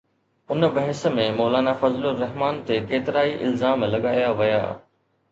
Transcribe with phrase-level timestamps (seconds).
[0.53, 4.65] ان بحث ۾ مولانا فضل الرحمان تي ڪيترائي الزام لڳايا ويا.